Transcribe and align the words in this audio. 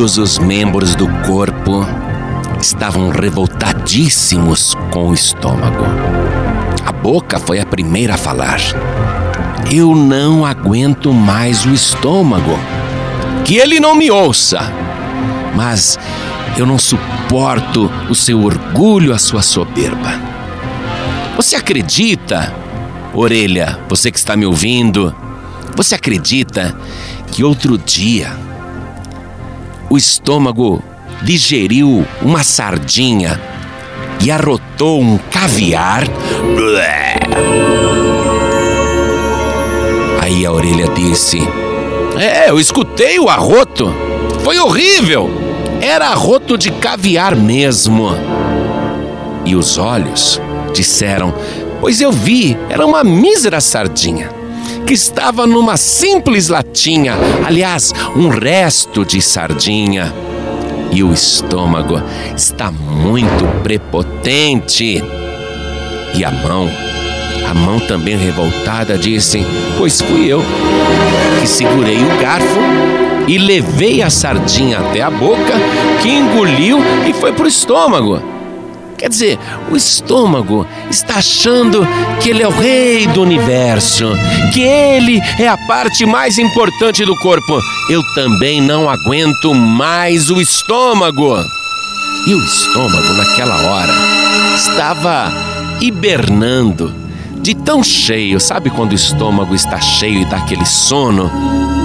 Todos 0.00 0.16
os 0.16 0.38
membros 0.38 0.94
do 0.94 1.06
corpo 1.26 1.86
estavam 2.58 3.10
revoltadíssimos 3.10 4.74
com 4.90 5.08
o 5.10 5.12
estômago. 5.12 5.84
A 6.86 6.90
boca 6.90 7.38
foi 7.38 7.60
a 7.60 7.66
primeira 7.66 8.14
a 8.14 8.16
falar. 8.16 8.58
Eu 9.70 9.94
não 9.94 10.46
aguento 10.46 11.12
mais 11.12 11.66
o 11.66 11.74
estômago. 11.74 12.58
Que 13.44 13.58
ele 13.58 13.78
não 13.78 13.94
me 13.94 14.10
ouça. 14.10 14.72
Mas 15.54 15.98
eu 16.56 16.64
não 16.64 16.78
suporto 16.78 17.90
o 18.08 18.14
seu 18.14 18.42
orgulho, 18.42 19.12
a 19.12 19.18
sua 19.18 19.42
soberba. 19.42 20.18
Você 21.36 21.56
acredita, 21.56 22.54
orelha, 23.12 23.78
você 23.86 24.10
que 24.10 24.18
está 24.18 24.34
me 24.34 24.46
ouvindo, 24.46 25.14
você 25.76 25.94
acredita 25.94 26.74
que 27.30 27.44
outro 27.44 27.76
dia 27.76 28.48
o 29.90 29.98
estômago 29.98 30.80
digeriu 31.22 32.06
uma 32.22 32.44
sardinha 32.44 33.38
e 34.24 34.30
arrotou 34.30 35.00
um 35.00 35.18
caviar? 35.18 36.04
Aí 40.22 40.46
a 40.46 40.52
orelha 40.52 40.86
disse: 40.88 41.38
É, 42.16 42.48
eu 42.48 42.60
escutei 42.60 43.18
o 43.18 43.28
arroto. 43.28 43.92
Foi 44.44 44.58
horrível. 44.58 45.28
Era 45.80 46.08
arroto 46.08 46.56
de 46.56 46.70
caviar 46.70 47.34
mesmo. 47.34 48.10
E 49.44 49.56
os 49.56 49.76
olhos 49.76 50.40
disseram: 50.72 51.34
Pois 51.80 52.00
eu 52.00 52.12
vi, 52.12 52.56
era 52.68 52.86
uma 52.86 53.02
mísera 53.02 53.60
sardinha 53.60 54.39
que 54.90 54.94
estava 54.94 55.46
numa 55.46 55.76
simples 55.76 56.48
latinha, 56.48 57.14
aliás, 57.46 57.94
um 58.16 58.28
resto 58.28 59.04
de 59.04 59.22
sardinha. 59.22 60.12
E 60.90 61.04
o 61.04 61.12
estômago 61.12 62.02
está 62.36 62.72
muito 62.72 63.62
prepotente. 63.62 65.00
E 66.12 66.24
a 66.24 66.32
mão, 66.32 66.68
a 67.48 67.54
mão 67.54 67.78
também 67.78 68.16
revoltada, 68.16 68.98
disse: 68.98 69.46
Pois 69.78 70.00
fui 70.00 70.26
eu 70.26 70.42
que 71.40 71.46
segurei 71.46 71.98
o 71.98 72.20
garfo 72.20 72.58
e 73.28 73.38
levei 73.38 74.02
a 74.02 74.10
sardinha 74.10 74.80
até 74.80 75.02
a 75.02 75.10
boca, 75.10 75.54
que 76.02 76.08
engoliu 76.08 76.80
e 77.08 77.12
foi 77.12 77.32
para 77.32 77.44
o 77.44 77.48
estômago. 77.48 78.39
Quer 79.00 79.08
dizer, 79.08 79.38
o 79.70 79.76
estômago 79.76 80.66
está 80.90 81.14
achando 81.14 81.88
que 82.20 82.28
ele 82.28 82.42
é 82.42 82.46
o 82.46 82.50
rei 82.50 83.06
do 83.06 83.22
universo, 83.22 84.12
que 84.52 84.60
ele 84.60 85.22
é 85.38 85.48
a 85.48 85.56
parte 85.66 86.04
mais 86.04 86.36
importante 86.36 87.02
do 87.06 87.16
corpo. 87.16 87.58
Eu 87.88 88.02
também 88.14 88.60
não 88.60 88.90
aguento 88.90 89.54
mais 89.54 90.28
o 90.28 90.38
estômago. 90.38 91.34
E 92.26 92.34
o 92.34 92.44
estômago, 92.44 93.14
naquela 93.14 93.70
hora, 93.70 93.94
estava 94.54 95.32
hibernando, 95.80 96.94
de 97.40 97.54
tão 97.54 97.82
cheio. 97.82 98.38
Sabe 98.38 98.68
quando 98.68 98.92
o 98.92 98.96
estômago 98.96 99.54
está 99.54 99.80
cheio 99.80 100.20
e 100.20 100.24
dá 100.26 100.36
aquele 100.36 100.66
sono? 100.66 101.30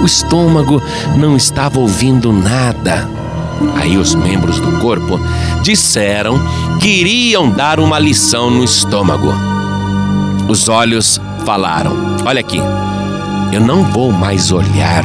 O 0.02 0.04
estômago 0.04 0.82
não 1.16 1.34
estava 1.34 1.80
ouvindo 1.80 2.30
nada. 2.30 3.08
Aí 3.74 3.96
os 3.96 4.14
membros 4.14 4.60
do 4.60 4.78
corpo 4.80 5.18
disseram 5.62 6.38
que 6.80 6.88
iriam 6.88 7.50
dar 7.50 7.80
uma 7.80 7.98
lição 7.98 8.50
no 8.50 8.64
estômago. 8.64 9.32
Os 10.48 10.68
olhos 10.68 11.20
falaram: 11.44 11.92
Olha 12.24 12.40
aqui, 12.40 12.60
eu 13.52 13.60
não 13.60 13.84
vou 13.84 14.12
mais 14.12 14.50
olhar 14.52 15.02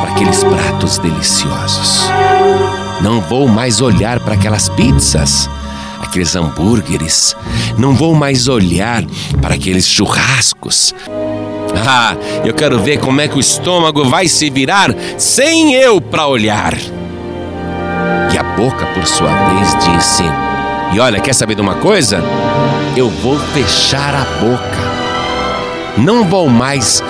para 0.00 0.12
aqueles 0.12 0.42
pratos 0.44 0.98
deliciosos. 0.98 2.08
Não 3.00 3.20
vou 3.20 3.46
mais 3.46 3.80
olhar 3.80 4.18
para 4.20 4.34
aquelas 4.34 4.68
pizzas, 4.68 5.48
aqueles 6.00 6.34
hambúrgueres. 6.34 7.36
Não 7.76 7.94
vou 7.94 8.14
mais 8.14 8.48
olhar 8.48 9.04
para 9.40 9.54
aqueles 9.54 9.86
churrascos. 9.86 10.94
Ah, 11.86 12.16
eu 12.44 12.54
quero 12.54 12.78
ver 12.80 12.98
como 12.98 13.20
é 13.20 13.28
que 13.28 13.36
o 13.36 13.40
estômago 13.40 14.04
vai 14.04 14.26
se 14.26 14.50
virar 14.50 14.94
sem 15.16 15.74
eu 15.74 16.00
para 16.00 16.26
olhar. 16.26 16.74
A 18.38 18.42
boca, 18.54 18.86
por 18.94 19.04
sua 19.04 19.34
vez, 19.48 19.74
disse: 19.84 20.22
E 20.92 21.00
olha, 21.00 21.20
quer 21.20 21.34
saber 21.34 21.56
de 21.56 21.60
uma 21.60 21.74
coisa? 21.74 22.22
Eu 22.96 23.10
vou 23.10 23.36
fechar 23.36 24.14
a 24.14 24.24
boca. 24.40 24.78
Não 25.96 26.22
vou 26.22 26.48
mais 26.48 27.02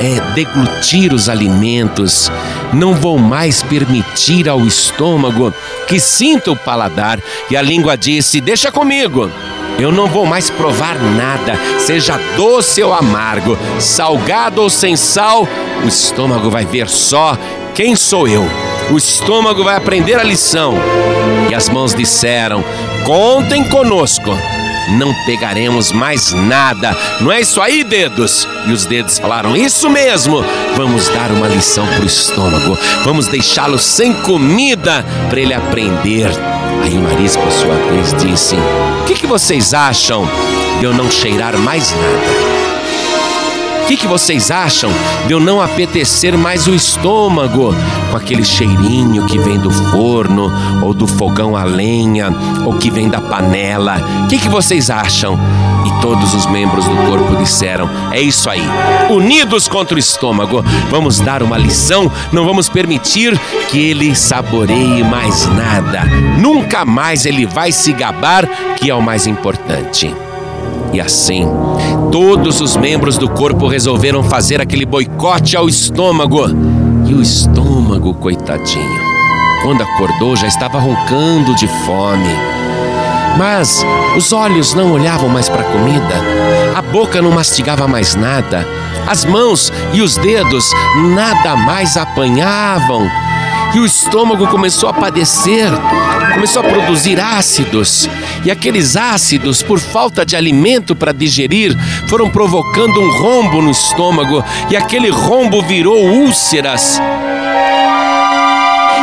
é, 0.00 0.34
deglutir 0.34 1.12
os 1.12 1.28
alimentos, 1.28 2.32
não 2.72 2.94
vou 2.94 3.16
mais 3.16 3.62
permitir 3.62 4.48
ao 4.48 4.66
estômago 4.66 5.54
que 5.86 6.00
sinta 6.00 6.50
o 6.50 6.56
paladar. 6.56 7.20
E 7.48 7.56
a 7.56 7.62
língua 7.62 7.96
disse: 7.96 8.40
Deixa 8.40 8.72
comigo. 8.72 9.30
Eu 9.78 9.92
não 9.92 10.08
vou 10.08 10.26
mais 10.26 10.50
provar 10.50 10.98
nada, 10.98 11.54
seja 11.78 12.18
doce 12.36 12.82
ou 12.82 12.92
amargo, 12.92 13.56
salgado 13.78 14.60
ou 14.60 14.68
sem 14.68 14.96
sal, 14.96 15.46
o 15.84 15.86
estômago 15.86 16.50
vai 16.50 16.66
ver 16.66 16.88
só 16.88 17.38
quem 17.72 17.96
sou 17.96 18.26
eu 18.28 18.44
o 18.92 18.98
estômago 18.98 19.64
vai 19.64 19.74
aprender 19.74 20.18
a 20.18 20.22
lição. 20.22 20.74
E 21.50 21.54
as 21.54 21.68
mãos 21.68 21.94
disseram: 21.94 22.62
Contem 23.04 23.64
conosco, 23.64 24.30
não 24.98 25.14
pegaremos 25.24 25.90
mais 25.90 26.32
nada. 26.32 26.96
Não 27.20 27.32
é 27.32 27.40
isso 27.40 27.60
aí, 27.60 27.82
dedos? 27.82 28.46
E 28.66 28.72
os 28.72 28.84
dedos 28.84 29.18
falaram: 29.18 29.56
Isso 29.56 29.88
mesmo, 29.88 30.44
vamos 30.76 31.08
dar 31.08 31.30
uma 31.32 31.48
lição 31.48 31.86
para 31.86 32.02
o 32.02 32.06
estômago, 32.06 32.78
vamos 33.04 33.26
deixá-lo 33.28 33.78
sem 33.78 34.12
comida 34.12 35.04
para 35.30 35.40
ele 35.40 35.54
aprender. 35.54 36.30
Aí 36.82 36.96
o 36.98 37.00
nariz, 37.00 37.36
por 37.36 37.50
sua 37.50 37.74
vez, 37.90 38.12
disse: 38.22 38.56
O 38.56 39.04
que, 39.06 39.14
que 39.14 39.26
vocês 39.26 39.72
acham 39.72 40.28
de 40.78 40.84
eu 40.84 40.92
não 40.92 41.10
cheirar 41.10 41.56
mais 41.56 41.92
nada? 41.92 42.51
Que, 43.92 43.98
que 43.98 44.06
vocês 44.06 44.50
acham 44.50 44.90
de 45.26 45.34
eu 45.34 45.38
não 45.38 45.60
apetecer 45.60 46.34
mais 46.38 46.66
o 46.66 46.74
estômago 46.74 47.74
com 48.10 48.16
aquele 48.16 48.42
cheirinho 48.42 49.26
que 49.26 49.38
vem 49.38 49.58
do 49.58 49.70
forno 49.70 50.50
ou 50.80 50.94
do 50.94 51.06
fogão 51.06 51.54
a 51.54 51.64
lenha 51.64 52.30
ou 52.64 52.78
que 52.78 52.90
vem 52.90 53.10
da 53.10 53.20
panela? 53.20 53.98
O 54.24 54.28
que, 54.28 54.38
que 54.38 54.48
vocês 54.48 54.88
acham? 54.88 55.38
E 55.84 56.00
todos 56.00 56.32
os 56.32 56.46
membros 56.46 56.86
do 56.86 56.96
corpo 57.06 57.36
disseram: 57.36 57.86
É 58.10 58.18
isso 58.18 58.48
aí, 58.48 58.62
unidos 59.10 59.68
contra 59.68 59.94
o 59.94 59.98
estômago, 59.98 60.64
vamos 60.88 61.20
dar 61.20 61.42
uma 61.42 61.58
lição, 61.58 62.10
não 62.32 62.46
vamos 62.46 62.70
permitir 62.70 63.38
que 63.68 63.90
ele 63.90 64.16
saboreie 64.16 65.04
mais 65.04 65.44
nada. 65.48 66.04
Nunca 66.38 66.86
mais 66.86 67.26
ele 67.26 67.44
vai 67.44 67.70
se 67.70 67.92
gabar, 67.92 68.48
que 68.74 68.88
é 68.88 68.94
o 68.94 69.02
mais 69.02 69.26
importante. 69.26 70.14
E 70.94 71.00
assim, 71.00 71.46
todos 72.12 72.60
os 72.60 72.76
membros 72.76 73.16
do 73.16 73.26
corpo 73.26 73.66
resolveram 73.66 74.22
fazer 74.22 74.60
aquele 74.60 74.84
boicote 74.84 75.56
ao 75.56 75.66
estômago. 75.66 76.44
E 77.08 77.14
o 77.14 77.22
estômago, 77.22 78.12
coitadinho, 78.12 79.00
quando 79.62 79.82
acordou 79.82 80.36
já 80.36 80.46
estava 80.46 80.78
roncando 80.78 81.54
de 81.56 81.66
fome. 81.86 82.28
Mas 83.38 83.82
os 84.14 84.30
olhos 84.30 84.74
não 84.74 84.92
olhavam 84.92 85.30
mais 85.30 85.48
para 85.48 85.62
a 85.62 85.72
comida, 85.72 86.14
a 86.76 86.82
boca 86.82 87.22
não 87.22 87.32
mastigava 87.32 87.88
mais 87.88 88.14
nada, 88.14 88.66
as 89.08 89.24
mãos 89.24 89.72
e 89.94 90.02
os 90.02 90.18
dedos 90.18 90.70
nada 91.14 91.56
mais 91.56 91.96
apanhavam 91.96 93.10
e 93.74 93.78
o 93.78 93.86
estômago 93.86 94.46
começou 94.48 94.88
a 94.88 94.92
padecer, 94.92 95.70
começou 96.34 96.62
a 96.62 96.68
produzir 96.68 97.18
ácidos, 97.18 98.08
e 98.44 98.50
aqueles 98.50 98.96
ácidos, 98.96 99.62
por 99.62 99.78
falta 99.78 100.26
de 100.26 100.36
alimento 100.36 100.94
para 100.94 101.12
digerir, 101.12 101.76
foram 102.08 102.28
provocando 102.28 103.00
um 103.00 103.10
rombo 103.18 103.62
no 103.62 103.70
estômago, 103.70 104.44
e 104.70 104.76
aquele 104.76 105.08
rombo 105.08 105.62
virou 105.62 106.04
úlceras. 106.04 107.00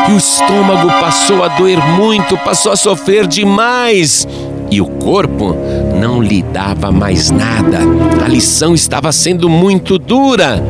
E 0.07 0.11
o 0.11 0.17
estômago 0.17 0.87
passou 0.99 1.43
a 1.43 1.47
doer 1.49 1.79
muito, 1.95 2.37
passou 2.37 2.71
a 2.71 2.75
sofrer 2.75 3.27
demais. 3.27 4.27
E 4.71 4.81
o 4.81 4.85
corpo 4.85 5.55
não 5.99 6.21
lhe 6.21 6.41
dava 6.41 6.91
mais 6.91 7.29
nada. 7.29 7.79
A 8.23 8.27
lição 8.27 8.73
estava 8.73 9.11
sendo 9.11 9.47
muito 9.47 9.99
dura. 9.99 10.63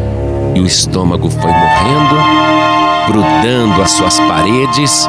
E 0.56 0.60
o 0.60 0.66
estômago 0.66 1.30
foi 1.30 1.52
morrendo 1.52 2.39
grudando 3.10 3.82
as 3.82 3.92
suas 3.92 4.20
paredes, 4.20 5.08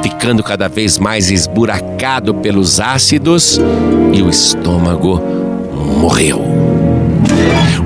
ficando 0.00 0.44
cada 0.44 0.68
vez 0.68 0.96
mais 0.96 1.28
esburacado 1.28 2.34
pelos 2.34 2.78
ácidos 2.78 3.60
e 4.12 4.22
o 4.22 4.30
estômago 4.30 5.20
morreu. 6.00 6.40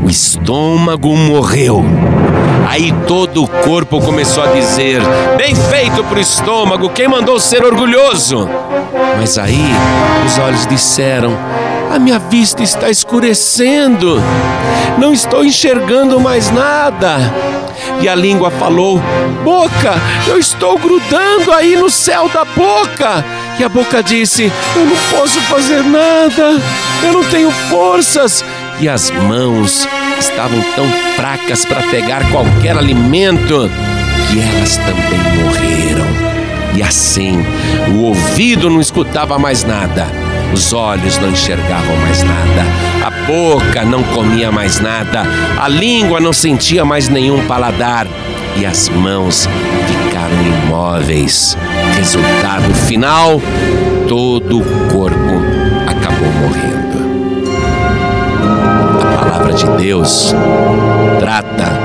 O 0.05 0.11
estômago 0.11 1.17
morreu. 1.17 1.83
Aí 2.69 2.93
todo 3.07 3.45
o 3.45 3.49
corpo 3.49 3.99
começou 4.01 4.43
a 4.43 4.49
dizer: 4.49 5.01
Bem 5.39 5.55
feito 5.55 6.05
para 6.05 6.19
o 6.19 6.21
estômago, 6.21 6.91
quem 6.91 7.09
mandou 7.09 7.41
ser 7.41 7.65
orgulhoso? 7.65 8.47
Mas 9.19 9.39
aí 9.39 9.65
os 10.27 10.39
olhos 10.39 10.67
disseram: 10.67 11.33
A 11.91 11.99
minha 11.99 12.19
vista 12.19 12.63
está 12.63 12.91
escurecendo, 12.91 14.21
não 14.99 15.15
estou 15.15 15.43
enxergando 15.45 16.21
mais 16.21 16.51
nada. 16.51 17.33
E 18.01 18.09
a 18.09 18.15
língua 18.15 18.51
falou: 18.51 19.01
Boca, 19.43 19.95
eu 20.27 20.39
estou 20.39 20.79
grudando 20.79 21.53
aí 21.53 21.77
no 21.77 21.91
céu 21.91 22.29
da 22.29 22.45
boca. 22.45 23.25
E 23.59 23.65
a 23.65 23.69
boca 23.69 24.03
disse: 24.03 24.53
Eu 24.75 24.85
não 24.85 24.97
posso 25.11 25.41
fazer 25.43 25.83
nada, 25.83 26.61
eu 27.03 27.13
não 27.13 27.25
tenho 27.25 27.51
forças. 27.51 28.45
E 28.79 28.89
as 28.89 29.11
mãos 29.11 29.89
estavam 30.19 30.63
tão 30.75 30.87
fracas 31.17 31.65
para 31.65 31.83
pegar 31.85 32.31
qualquer 32.31 32.77
alimento 32.77 33.71
que 34.29 34.41
elas 34.41 34.77
também 34.77 35.19
morreram. 35.43 36.07
E 36.75 36.83
assim, 36.83 37.43
o 37.89 38.03
ouvido 38.03 38.69
não 38.69 38.81
escutava 38.81 39.39
mais 39.39 39.65
nada, 39.65 40.07
os 40.53 40.75
olhos 40.75 41.17
não 41.17 41.31
enxergavam 41.31 41.97
mais 41.97 42.23
nada, 42.23 42.65
boca 43.27 43.85
não 43.85 44.03
comia 44.03 44.53
mais 44.53 44.81
nada, 44.81 45.25
a 45.61 45.69
língua 45.69 46.21
não 46.21 46.33
sentia 46.33 46.85
mais 46.85 47.09
nenhum 47.09 47.45
paladar 47.47 48.07
e 48.57 48.65
as 48.65 48.89
mãos 48.89 49.49
ficaram 49.87 50.37
imóveis. 50.65 51.59
Resultado 51.97 52.73
final: 52.87 53.41
todo 54.09 54.61
o 54.61 54.65
corpo 54.91 55.43
acabou 55.87 56.29
morrendo. 56.41 56.87
A 59.03 59.17
palavra 59.17 59.53
de 59.53 59.67
Deus 59.83 60.35
trata 61.19 61.79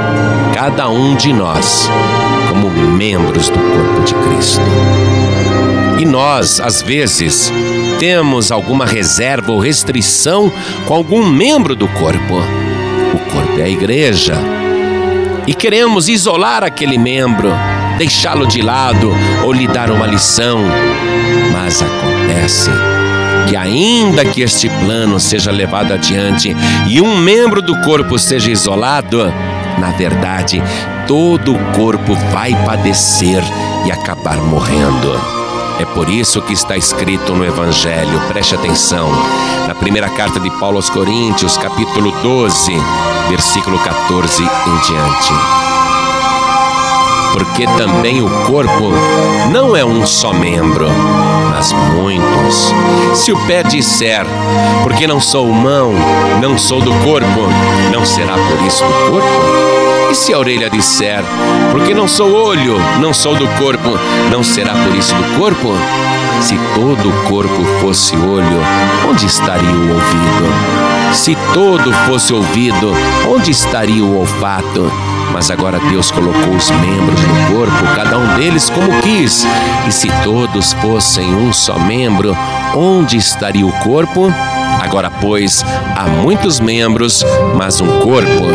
cada 0.54 0.90
um 0.90 1.16
de 1.16 1.34
nós 1.34 1.90
como 2.50 2.70
membros 2.70 3.50
do 3.50 3.58
corpo 3.58 4.02
de 4.06 4.14
Cristo. 4.14 4.62
E 6.00 6.06
nós, 6.06 6.60
às 6.60 6.82
vezes, 6.82 7.52
temos 8.02 8.52
alguma 8.52 8.84
reserva 8.84 9.52
ou 9.52 9.60
restrição 9.60 10.52
com 10.88 10.94
algum 10.96 11.24
membro 11.24 11.76
do 11.76 11.88
corpo. 11.88 12.34
O 13.14 13.32
corpo 13.32 13.60
é 13.60 13.66
a 13.66 13.70
igreja. 13.70 14.34
E 15.46 15.54
queremos 15.54 16.10
isolar 16.10 16.64
aquele 16.64 16.98
membro, 16.98 17.54
deixá-lo 18.00 18.48
de 18.48 18.60
lado 18.60 19.14
ou 19.44 19.54
lhe 19.54 19.68
dar 19.68 19.92
uma 19.92 20.08
lição. 20.08 20.62
Mas 21.54 21.80
acontece 21.80 22.72
que, 23.48 23.56
ainda 23.56 24.26
que 24.26 24.42
este 24.42 24.68
plano 24.68 25.20
seja 25.20 25.52
levado 25.52 25.94
adiante 25.94 26.56
e 26.88 27.00
um 27.00 27.16
membro 27.16 27.62
do 27.62 27.80
corpo 27.82 28.18
seja 28.18 28.50
isolado, 28.50 29.32
na 29.78 29.92
verdade, 29.92 30.60
todo 31.08 31.54
o 31.54 31.60
corpo 31.74 32.16
vai 32.34 32.56
padecer 32.66 33.44
e 33.86 33.92
acabar 33.92 34.38
morrendo. 34.38 35.41
É 35.82 35.86
por 35.96 36.08
isso 36.08 36.44
que 36.44 36.54
está 36.54 36.78
escrito 36.78 37.34
no 37.34 37.44
Evangelho, 37.44 38.22
preste 38.28 38.54
atenção, 38.54 39.10
na 39.68 39.74
primeira 39.74 40.08
carta 40.12 40.40
de 40.40 40.48
Paulo 40.60 40.76
aos 40.76 40.92
Coríntios, 40.92 41.58
capítulo 41.58 42.12
12, 42.22 42.72
versículo 43.30 43.80
14 43.80 44.44
em 44.44 44.80
diante. 44.86 45.34
Porque 47.34 47.66
também 47.80 48.22
o 48.22 48.30
corpo 48.46 48.92
não 49.52 49.76
é 49.76 49.84
um 49.84 50.06
só 50.06 50.32
membro, 50.32 50.88
mas 51.50 51.72
muitos. 51.74 52.72
Se 53.16 53.32
o 53.32 53.48
pé 53.48 53.64
disser, 53.64 54.28
porque 54.84 55.08
não 55.08 55.20
sou 55.20 55.52
mão, 55.52 55.94
não 56.40 56.60
sou 56.60 56.80
do 56.80 56.94
corpo, 57.04 57.50
não 57.92 58.06
será 58.06 58.36
por 58.36 58.68
isso 58.68 58.84
do 58.86 59.10
corpo? 59.10 59.81
E 60.12 60.14
se 60.14 60.34
a 60.34 60.40
orelha 60.40 60.70
disser, 60.70 61.24
porque 61.72 61.94
não 61.94 62.06
sou 62.06 62.34
olho, 62.34 62.76
não 63.00 63.14
sou 63.14 63.34
do 63.34 63.48
corpo, 63.58 63.98
não 64.30 64.44
será 64.44 64.74
por 64.74 64.94
isso 64.94 65.16
do 65.16 65.40
corpo? 65.40 65.70
Se 66.42 66.60
todo 66.76 67.08
o 67.08 67.30
corpo 67.30 67.64
fosse 67.80 68.18
olho, 68.18 68.60
onde 69.10 69.26
estaria 69.26 69.70
o 69.70 69.94
ouvido? 69.94 71.14
Se 71.14 71.34
todo 71.54 71.94
fosse 72.06 72.34
ouvido, 72.34 72.92
onde 73.26 73.52
estaria 73.52 74.04
o 74.04 74.20
olfato? 74.20 74.92
Mas 75.32 75.50
agora 75.50 75.80
Deus 75.80 76.12
colocou 76.12 76.56
os 76.56 76.70
membros 76.72 77.22
no 77.22 77.56
corpo, 77.56 77.96
cada 77.96 78.18
um 78.18 78.36
deles 78.36 78.70
como 78.70 78.92
quis. 79.00 79.48
E 79.88 79.94
se 79.94 80.10
todos 80.26 80.74
fossem 80.74 81.34
um 81.34 81.54
só 81.54 81.80
membro, 81.80 82.36
onde 82.76 83.16
estaria 83.16 83.66
o 83.66 83.72
corpo? 83.80 84.30
Agora, 84.82 85.10
pois, 85.10 85.64
há 85.96 86.08
muitos 86.08 86.60
membros, 86.60 87.24
mas 87.56 87.80
um 87.80 88.00
corpo. 88.00 88.48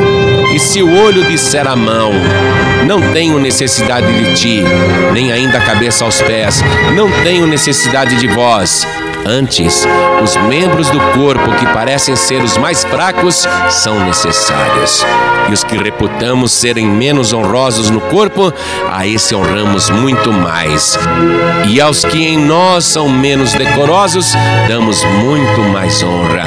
E 0.53 0.59
se 0.59 0.83
o 0.83 1.05
olho 1.05 1.25
disser 1.25 1.67
à 1.67 1.77
mão: 1.77 2.11
Não 2.87 3.01
tenho 3.13 3.39
necessidade 3.39 4.13
de 4.13 4.35
ti, 4.35 4.65
nem 5.13 5.31
ainda 5.31 5.59
a 5.59 5.61
cabeça 5.61 6.05
aos 6.05 6.21
pés, 6.21 6.63
não 6.95 7.09
tenho 7.23 7.47
necessidade 7.47 8.17
de 8.17 8.27
vós 8.27 8.87
Antes, 9.29 9.85
os 10.23 10.37
membros 10.37 10.89
do 10.89 11.01
corpo 11.19 11.51
que 11.59 11.67
parecem 11.67 12.15
ser 12.15 12.41
os 12.45 12.57
mais 12.57 12.85
fracos 12.85 13.45
são 13.69 13.99
necessários. 14.05 15.05
E 15.49 15.53
os 15.53 15.65
que 15.65 15.77
reputamos 15.77 16.53
serem 16.53 16.87
menos 16.87 17.33
honrosos 17.33 17.91
no 17.91 18.01
corpo, 18.03 18.55
a 18.89 19.05
esse 19.05 19.35
honramos 19.35 19.91
muito 19.91 20.33
mais. 20.33 20.97
E 21.67 21.81
aos 21.81 22.05
que 22.05 22.25
em 22.25 22.39
nós 22.39 22.85
são 22.85 23.09
menos 23.09 23.53
decorosos, 23.53 24.33
damos 24.69 25.03
muito 25.03 25.61
mais 25.73 26.05
honra, 26.05 26.45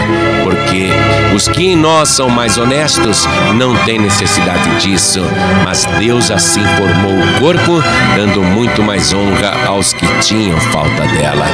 os 1.39 1.47
que 1.47 1.67
em 1.67 1.75
nós 1.77 2.09
são 2.09 2.27
mais 2.27 2.57
honestos 2.57 3.25
não 3.55 3.73
têm 3.85 3.97
necessidade 3.97 4.81
disso, 4.81 5.21
mas 5.63 5.85
Deus 5.97 6.29
assim 6.31 6.61
formou 6.75 7.13
o 7.13 7.39
corpo, 7.39 7.81
dando 8.13 8.43
muito 8.43 8.83
mais 8.83 9.13
honra 9.13 9.65
aos 9.65 9.93
que 9.93 10.05
tinham 10.19 10.59
falta 10.59 11.07
dela, 11.07 11.45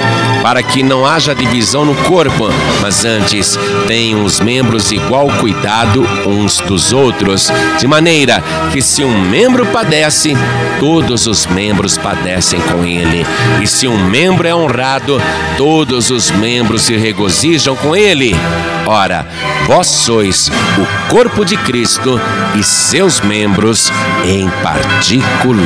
para 0.42 0.64
que 0.64 0.82
não 0.82 1.06
haja 1.06 1.36
divisão 1.36 1.86
no 1.86 1.94
corpo, 1.94 2.50
mas 2.82 3.06
antes 3.06 3.60
tenham 3.86 4.26
os 4.26 4.40
membros 4.40 4.92
igual 4.92 5.28
cuidado 5.40 6.04
uns 6.26 6.58
dos 6.62 6.92
outros, 6.92 7.52
de 7.78 7.86
maneira 7.86 8.44
que 8.74 8.82
se 8.82 9.04
um 9.04 9.22
membro 9.22 9.68
padece, 9.68 10.34
todos 10.80 11.28
os 11.28 11.46
membros 11.46 11.96
padecem 11.96 12.60
com 12.60 12.84
ele, 12.84 13.24
e 13.62 13.68
se 13.68 13.88
um 13.88 14.04
membro 14.10 14.48
é 14.48 14.56
honrado, 14.56 15.22
todos 15.58 16.10
os 16.10 16.32
membros 16.32 16.82
se 16.82 16.98
regozijam 16.98 17.76
com 17.76 17.96
ele. 17.96 18.36
Ora, 18.88 19.26
Vós 19.66 19.88
sois 19.88 20.48
o 20.78 21.12
corpo 21.12 21.44
de 21.44 21.58
Cristo 21.58 22.22
e 22.54 22.64
seus 22.64 23.20
membros 23.20 23.92
em 24.24 24.48
particular. 24.62 25.66